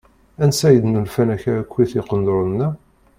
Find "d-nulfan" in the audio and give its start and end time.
0.83-1.29